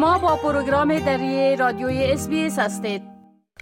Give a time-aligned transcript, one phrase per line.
[0.00, 3.02] شما با پروگرام دری رادیوی اس هستید.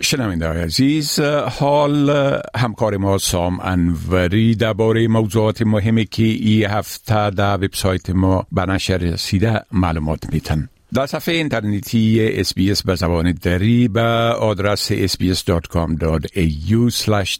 [0.00, 1.20] شنونده عزیز
[1.58, 2.10] حال
[2.56, 8.96] همکار ما سام انوری درباره موضوعات مهمی که این هفته در وبسایت ما به نشر
[8.96, 10.68] رسیده معلومات میتن.
[10.94, 14.00] در صفحه اینترنتی اس به زبان دری به
[14.40, 15.54] آدرس sbs.com.au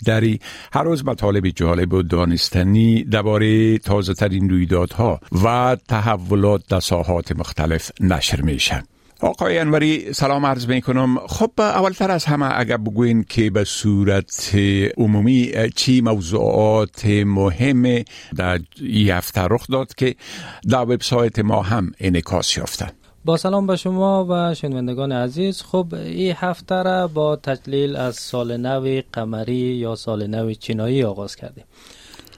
[0.06, 0.40] دری.
[0.72, 7.90] هر روز مطالب جالب و دانستنی درباره تازه ترین رویدادها و تحولات در ساحات مختلف
[8.00, 8.82] نشر میشن.
[9.20, 14.54] آقای انوری سلام عرض می کنم خب اولتر از همه اگر بگوین که به صورت
[14.96, 18.04] عمومی چی موضوعات مهم
[18.36, 20.14] در این هفته رخ داد که
[20.70, 25.62] در وبسایت ما هم انعکاس یافته با سلام به شما و شنوندگان عزیز.
[25.62, 31.36] خب این هفته را با تجلیل از سال نو قمری یا سال نو چینایی آغاز
[31.36, 31.64] کردیم.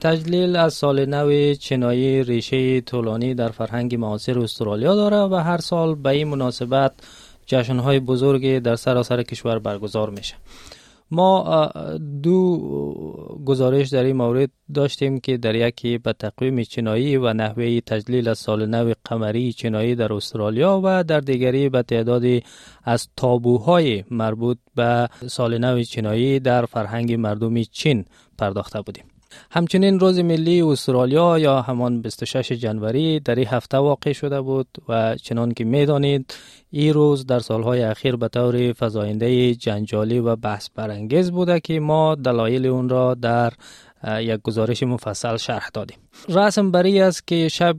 [0.01, 5.95] تجلیل از سال نو چینایی ریشه طولانی در فرهنگ معاصر استرالیا داره و هر سال
[5.95, 6.93] به این مناسبت
[7.47, 10.35] جشنهای بزرگی در سراسر کشور برگزار میشه.
[11.11, 11.61] ما
[12.23, 12.59] دو
[13.45, 18.67] گزارش در این مورد داشتیم که در یکی به تقویم چینایی و نحوه تجلیل سال
[18.67, 22.43] نو قمری چینایی در استرالیا و در دیگری به تعدادی
[22.85, 28.05] از تابوهای مربوط به سال نو چینایی در فرهنگ مردمی چین
[28.39, 29.05] پرداخته بودیم.
[29.51, 35.17] همچنین روز ملی استرالیا یا همان 26 جنوری در این هفته واقع شده بود و
[35.17, 36.35] چنان که می‌دانید
[36.71, 42.15] این روز در سالهای اخیر به طور فضاینده جنجالی و بحث برانگیز بوده که ما
[42.15, 43.53] دلایل اون را در
[44.19, 45.97] یک گزارش مفصل شرح دادیم.
[46.29, 47.77] رسم بری است که شب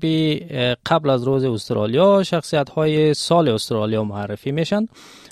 [0.86, 4.86] قبل از روز استرالیا شخصیت های سال استرالیا معرفی میشن.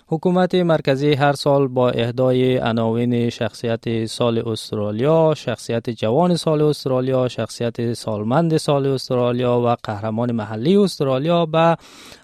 [0.07, 7.93] حکومت مرکزی هر سال با اهدای عناوین شخصیت سال استرالیا، شخصیت جوان سال استرالیا، شخصیت
[7.93, 11.77] سالمند سال استرالیا و قهرمان محلی استرالیا به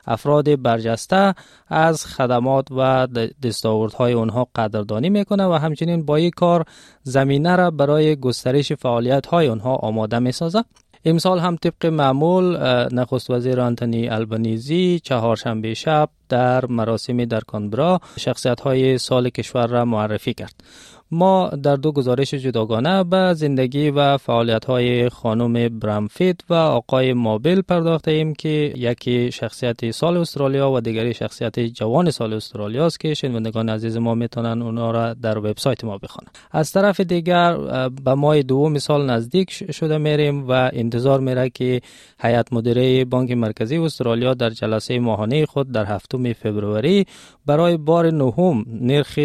[0.07, 1.35] افراد برجسته
[1.67, 3.07] از خدمات و
[3.43, 6.65] دستاوردهای آنها قدردانی می‌کنه و همچنین با این کار
[7.03, 10.63] زمینه را برای گسترش فعالیت های آنها آماده می‌سازه.
[11.05, 12.57] امسال هم طبق معمول
[12.93, 19.85] نخست وزیر آنتونی البنیزی چهارشنبه شب در مراسمی در کانبرا شخصیت های سال کشور را
[19.85, 20.63] معرفی کرد.
[21.11, 27.61] ما در دو گزارش جداگانه به زندگی و فعالیت های خانم برامفیت و آقای مابل
[27.61, 33.13] پرداخته ایم که یکی شخصیت سال استرالیا و دیگری شخصیت جوان سال استرالیا است که
[33.13, 37.57] شنوندگان عزیز ما می‌تونن اونا را در وبسایت ما بخوانند از طرف دیگر
[37.89, 41.81] به ماه دوم سال نزدیک شده میریم و انتظار میره که
[42.19, 47.05] هیئت مدیره بانک مرکزی استرالیا در جلسه ماهانه خود در هفتم فوریه
[47.45, 49.19] برای بار نهم نرخ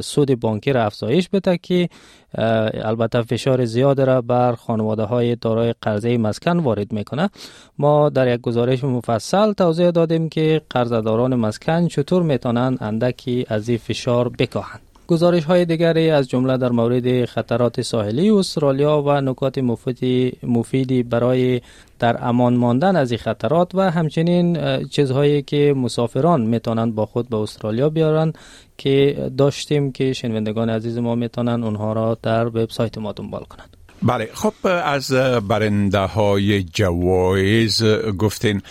[0.00, 1.88] سود بانکی را افزایش بده که
[2.84, 7.30] البته فشار زیاد را بر خانواده های دارای قرضه مسکن وارد می‌کنه.
[7.78, 13.78] ما در یک گزارش مفصل توضیح دادیم که قرضداران مسکن چطور می‌تونن اندکی از این
[13.78, 14.89] فشار بکاهند.
[15.10, 19.58] گزارش های دیگری از جمله در مورد خطرات ساحلی استرالیا و نکات
[20.42, 21.60] مفیدی, برای
[21.98, 27.36] در امان ماندن از این خطرات و همچنین چیزهایی که مسافران می‌تونند با خود به
[27.36, 28.32] استرالیا بیارن
[28.78, 33.76] که داشتیم که شنوندگان عزیز ما می‌تونن اونها را در وبسایت ما دنبال کنند.
[34.02, 34.52] بله خب
[34.84, 35.12] از
[35.48, 37.84] برنده های جوایز
[38.18, 38.62] گفتین.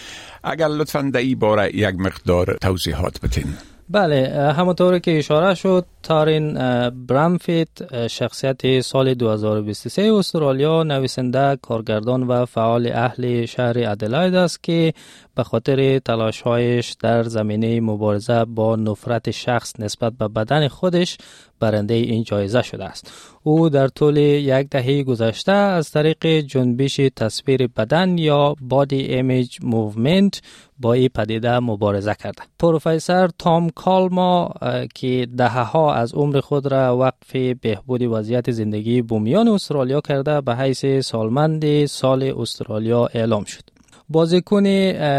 [0.43, 3.45] اگر لطفا در این باره یک مقدار توضیحات بتین
[3.91, 6.53] بله همونطور که اشاره شد تارین
[6.89, 14.93] برامفیت شخصیت سال 2023 استرالیا نویسنده کارگردان و فعال اهل شهر ادلاید است که
[15.39, 21.17] به خاطر تلاشهایش در زمینه مبارزه با نفرت شخص نسبت به بدن خودش
[21.59, 23.11] برنده این جایزه شده است.
[23.43, 30.41] او در طول یک دهه گذشته از طریق جنبش تصویر بدن یا Body Image Movement
[30.79, 32.41] با این پدیده مبارزه کرده.
[32.59, 34.53] پروفسور تام کالما
[34.95, 40.55] که دهه ها از عمر خود را وقف بهبود وضعیت زندگی بومیان استرالیا کرده به
[40.55, 43.68] حیث سالمند سال استرالیا اعلام شد.
[44.09, 44.63] بازیکن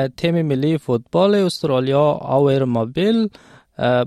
[0.08, 3.28] تیم ملی فوتبال استرالیا آور مابل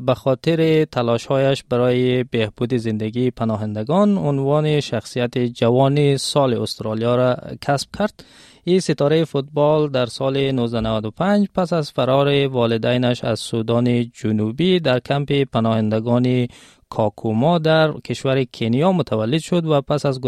[0.06, 8.24] به خاطر تلاشهایش برای بهبود زندگی پناهندگان عنوان شخصیت جوان سال استرالیا را کسب کرد.
[8.63, 15.44] این ستاره فوتبال در سال 1995 پس از فرار والدینش از سودان جنوبی در کمپ
[15.44, 16.47] پناهندگان
[16.89, 20.19] کاکوما در کشور کنیا متولد شد و پس از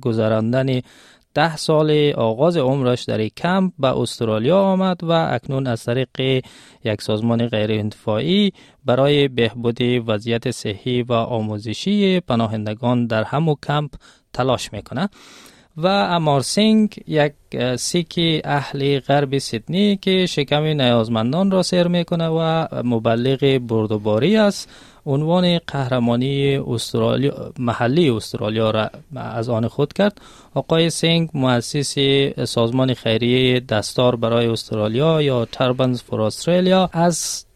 [0.00, 0.80] گذراندن
[1.34, 6.42] ده سال آغاز عمرش در کمپ به استرالیا آمد و اکنون از طریق
[6.84, 8.52] یک سازمان غیر انتفاعی
[8.84, 13.90] برای بهبود وضعیت صحی و آموزشی پناهندگان در همو کمپ
[14.32, 15.08] تلاش می‌کنه
[15.76, 17.32] و امارسینگ یک
[17.76, 24.68] سیک اهل غرب سیدنی که شکم نیازمندان را سیر می‌کنه و مبلغ بردوباری است
[25.06, 30.20] عنوان قهرمانی استرالیا محلی استرالیا را از آن خود کرد.
[30.54, 31.94] آقای سینگ مؤسس
[32.44, 37.46] سازمان خیریه دستار برای استرالیا یا تربنز فور استرالیا از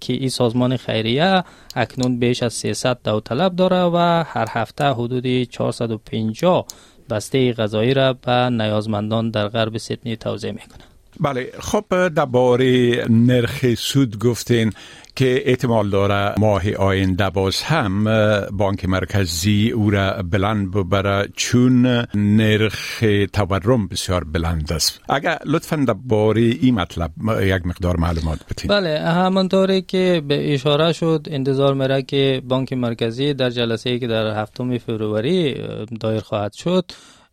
[0.00, 1.44] که این سازمان خیریه
[1.76, 6.66] اکنون بیش از 300 داوطلب داره و هر هفته حدود 450
[7.10, 10.89] بسته غذایی را به نیازمندان در غرب سیدنی توزیع می‌کنه
[11.20, 14.72] بله خب درباره نرخ سود گفتین
[15.16, 18.04] که احتمال داره ماه آینده باز هم
[18.52, 25.00] بانک مرکزی او را بلند ببره چون نرخ تورم بسیار بلند است.
[25.08, 27.10] اگر لطفا درباره این مطلب
[27.42, 33.34] یک مقدار معلومات بتین بله همانطوری که به اشاره شد انتظار میره که بانک مرکزی
[33.34, 36.84] در جلسه ای که در هفتم فوریه دایر خواهد شد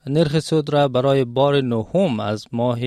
[0.09, 2.79] نرخ سود را برای بار نهم از ماه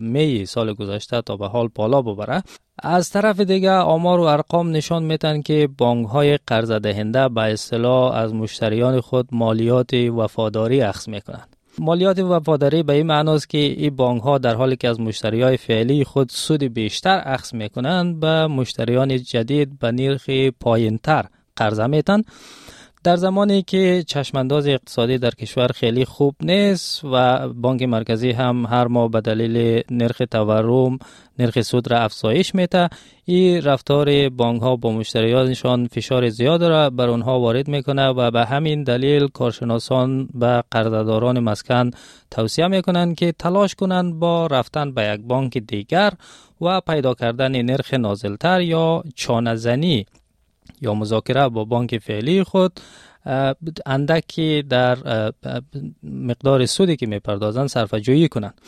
[0.00, 2.42] می سال گذشته تا به حال بالا ببره.
[2.82, 8.14] از طرف دیگه آمار و ارقام نشان میتن که بانک های قرض دهنده به اصطلاح
[8.14, 11.56] از مشتریان خود مالیات وفاداری اخذ می‌کنند.
[11.78, 15.56] مالیات وفاداری به این معناست که این بانک ها در حالی که از مشتری های
[15.56, 20.30] فعلی خود سود بیشتر اخذ می‌کنند به مشتریان جدید به نرخ
[20.60, 21.24] پایینتر
[21.56, 22.22] قرضه میتن
[23.04, 28.86] در زمانی که چشمانداز اقتصادی در کشور خیلی خوب نیست و بانک مرکزی هم هر
[28.86, 30.98] ماه به دلیل نرخ تورم
[31.38, 32.88] نرخ سود را افزایش میده
[33.24, 38.44] این رفتار بانک ها با مشتریانشان فشار زیاد را بر آنها وارد می‌کنه و به
[38.44, 41.90] همین دلیل کارشناسان به قرضداران مسکن
[42.30, 46.12] توصیه می‌کنند که تلاش کنند با رفتن به یک بانک دیگر
[46.60, 50.06] و پیدا کردن نرخ نازلتر یا چانزنی
[50.80, 52.80] یا مذاکره با بانک فعلی خود
[53.86, 54.98] اندکی در
[56.02, 58.60] مقدار سودی که می‌پردازند صرف جویی کنند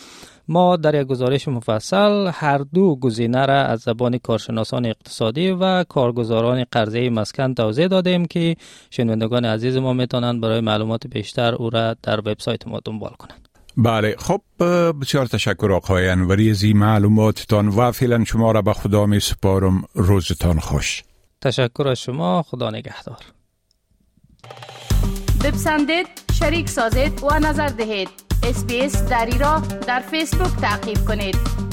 [0.48, 6.64] ما در یک گزارش مفصل هر دو گزینه را از زبان کارشناسان اقتصادی و کارگزاران
[6.72, 8.56] قرضه مسکن توضیح دادیم که
[8.90, 14.16] شنوندگان عزیز ما می‌تونند برای معلومات بیشتر او را در وبسایت ما دنبال کنند بله
[14.18, 14.40] خب
[15.02, 19.82] بسیار تشکر آقای انوری از این معلوماتتان و فعلا شما را به خدا می سپارم.
[19.94, 21.02] روزتان خوش.
[21.42, 22.42] تشکر از شما.
[22.42, 23.24] خدا نگهدار.
[25.44, 28.08] بپسندید شریک سازید و نظر دهید.
[28.42, 31.69] اسپیس دری را در فیسبوک تعقیب کنید.